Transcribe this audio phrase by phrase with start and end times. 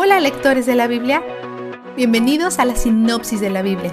[0.00, 1.24] Hola lectores de la Biblia,
[1.96, 3.90] bienvenidos a la sinopsis de la Biblia.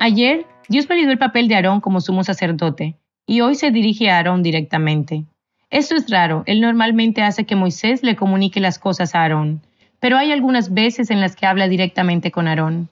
[0.00, 4.16] Ayer, Dios validó el papel de Aarón como sumo sacerdote, y hoy se dirige a
[4.16, 5.26] Aarón directamente.
[5.68, 9.60] Esto es raro, él normalmente hace que Moisés le comunique las cosas a Aarón,
[10.00, 12.88] pero hay algunas veces en las que habla directamente con Aarón.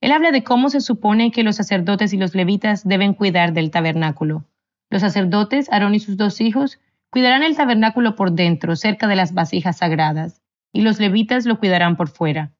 [0.00, 3.72] Él habla de cómo se supone que los sacerdotes y los levitas deben cuidar del
[3.72, 4.44] tabernáculo.
[4.92, 6.78] Los sacerdotes, Aarón y sus dos hijos,
[7.08, 11.96] cuidarán el tabernáculo por dentro, cerca de las vasijas sagradas, y los levitas lo cuidarán
[11.96, 12.52] por fuera.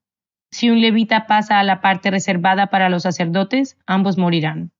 [0.49, 4.71] Si un levita pasa a la parte reservada para los sacerdotes, ambos morirán.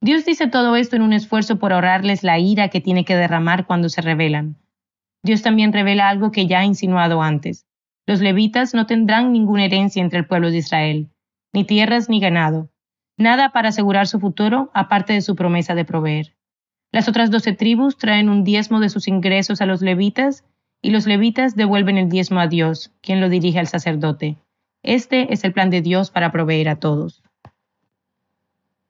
[0.00, 3.66] Dios dice todo esto en un esfuerzo por ahorrarles la ira que tiene que derramar
[3.66, 4.56] cuando se rebelan.
[5.22, 7.64] Dios también revela algo que ya ha insinuado antes.
[8.08, 11.10] Los levitas no tendrán ninguna herencia entre el pueblo de Israel,
[11.52, 12.70] ni tierras ni ganado,
[13.16, 16.37] nada para asegurar su futuro aparte de su promesa de proveer.
[16.90, 20.44] Las otras doce tribus traen un diezmo de sus ingresos a los levitas,
[20.80, 24.36] y los levitas devuelven el diezmo a Dios, quien lo dirige al sacerdote.
[24.82, 27.22] Este es el plan de Dios para proveer a todos.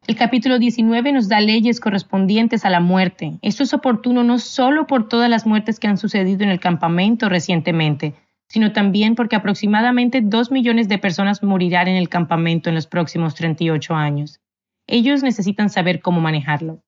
[0.06, 3.38] El capítulo 19 nos da leyes correspondientes a la muerte.
[3.42, 7.28] Esto es oportuno no solo por todas las muertes que han sucedido en el campamento
[7.28, 8.14] recientemente,
[8.48, 13.34] sino también porque aproximadamente dos millones de personas morirán en el campamento en los próximos
[13.34, 14.41] 38 años.
[14.86, 16.80] Ellos necesitan saber cómo manejarlo.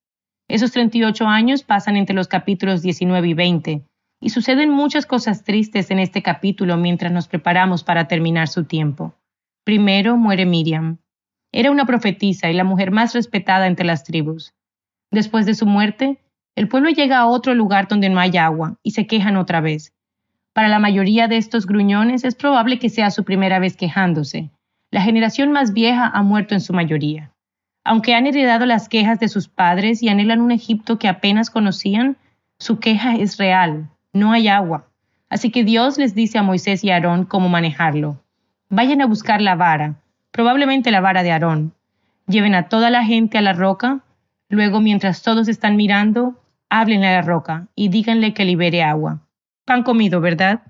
[0.50, 3.84] Esos 38 años pasan entre los capítulos 19 y 20,
[4.20, 9.14] y suceden muchas cosas tristes en este capítulo mientras nos preparamos para terminar su tiempo.
[9.62, 10.98] Primero muere Miriam.
[11.52, 14.52] Era una profetisa y la mujer más respetada entre las tribus.
[15.12, 16.18] Después de su muerte,
[16.56, 19.92] el pueblo llega a otro lugar donde no hay agua y se quejan otra vez.
[20.52, 24.50] Para la mayoría de estos gruñones es probable que sea su primera vez quejándose.
[24.90, 27.30] La generación más vieja ha muerto en su mayoría.
[27.84, 32.16] Aunque han heredado las quejas de sus padres y anhelan un Egipto que apenas conocían,
[32.58, 33.88] su queja es real.
[34.12, 34.86] No hay agua.
[35.28, 38.22] Así que Dios les dice a Moisés y a Aarón cómo manejarlo.
[38.68, 39.96] Vayan a buscar la vara,
[40.30, 41.72] probablemente la vara de Aarón.
[42.26, 44.00] Lleven a toda la gente a la roca,
[44.48, 49.20] luego mientras todos están mirando, háblenle a la roca y díganle que libere agua.
[49.64, 50.62] Pan comido, ¿verdad?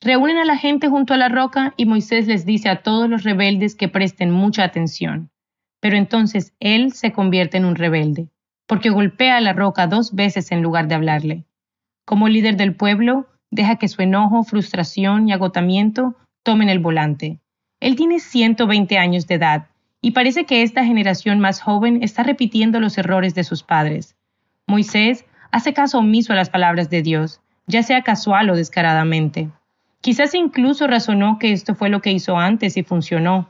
[0.00, 3.22] Reúnen a la gente junto a la roca y Moisés les dice a todos los
[3.22, 5.30] rebeldes que presten mucha atención.
[5.80, 8.28] Pero entonces él se convierte en un rebelde,
[8.66, 11.44] porque golpea la roca dos veces en lugar de hablarle.
[12.04, 17.40] Como líder del pueblo, deja que su enojo, frustración y agotamiento tomen el volante.
[17.80, 19.66] Él tiene 120 años de edad
[20.00, 24.16] y parece que esta generación más joven está repitiendo los errores de sus padres.
[24.66, 29.50] Moisés hace caso omiso a las palabras de Dios, ya sea casual o descaradamente.
[30.00, 33.49] Quizás incluso razonó que esto fue lo que hizo antes y funcionó.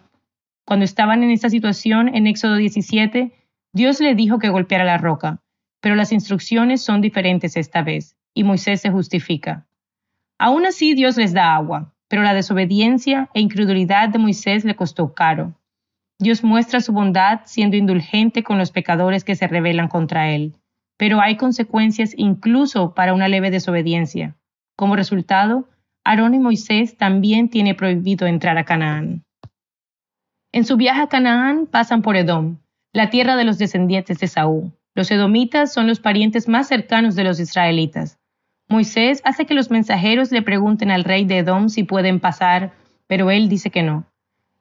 [0.71, 3.33] Cuando estaban en esta situación en Éxodo 17,
[3.73, 5.43] Dios le dijo que golpeara la roca,
[5.81, 9.67] pero las instrucciones son diferentes esta vez, y Moisés se justifica.
[10.39, 15.13] Aún así Dios les da agua, pero la desobediencia e incredulidad de Moisés le costó
[15.13, 15.59] caro.
[16.21, 20.55] Dios muestra su bondad siendo indulgente con los pecadores que se rebelan contra él,
[20.97, 24.37] pero hay consecuencias incluso para una leve desobediencia.
[24.77, 25.69] Como resultado,
[26.05, 29.25] Aarón y Moisés también tiene prohibido entrar a Canaán.
[30.53, 32.57] En su viaje a Canaán pasan por Edom,
[32.93, 34.73] la tierra de los descendientes de Saúl.
[34.97, 38.19] Los edomitas son los parientes más cercanos de los israelitas.
[38.69, 42.73] Moisés hace que los mensajeros le pregunten al rey de Edom si pueden pasar,
[43.07, 44.07] pero él dice que no.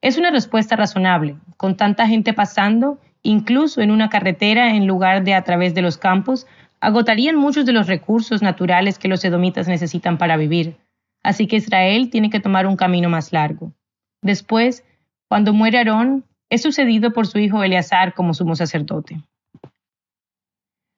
[0.01, 1.37] Es una respuesta razonable.
[1.57, 5.97] Con tanta gente pasando, incluso en una carretera en lugar de a través de los
[5.97, 6.45] campos,
[6.81, 10.77] agotarían muchos de los recursos naturales que los edomitas necesitan para vivir.
[11.23, 13.73] Así que Israel tiene que tomar un camino más largo.
[14.21, 14.83] Después,
[15.29, 19.21] cuando muere Aarón, es sucedido por su hijo Eleazar como sumo sacerdote.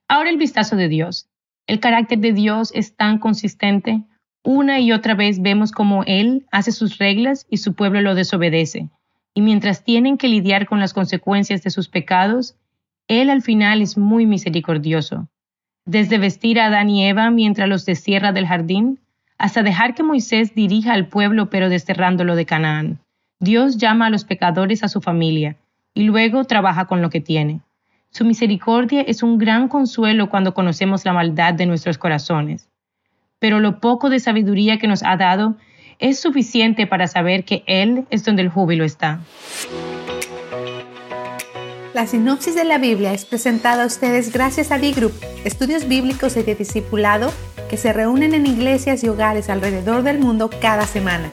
[0.07, 1.27] Ahora el vistazo de Dios.
[1.67, 4.01] El carácter de Dios es tan consistente.
[4.43, 8.89] Una y otra vez vemos cómo Él hace sus reglas y su pueblo lo desobedece.
[9.33, 12.55] Y mientras tienen que lidiar con las consecuencias de sus pecados,
[13.09, 15.27] Él al final es muy misericordioso.
[15.85, 18.99] Desde vestir a Adán y Eva mientras los destierra del jardín,
[19.37, 22.99] hasta dejar que Moisés dirija al pueblo pero desterrándolo de Canaán.
[23.41, 25.55] Dios llama a los pecadores a su familia
[25.96, 27.61] y luego trabaja con lo que tiene.
[28.11, 32.70] Su misericordia es un gran consuelo cuando conocemos la maldad de nuestros corazones.
[33.40, 35.55] Pero lo poco de sabiduría que nos ha dado
[35.97, 39.22] es suficiente para saber que Él es donde el júbilo está.
[41.96, 45.14] La sinopsis de la Biblia es presentada a ustedes gracias a B-Group,
[45.46, 47.34] estudios bíblicos y de discipulado
[47.72, 51.32] que se reúnen en iglesias y hogares alrededor del mundo cada semana.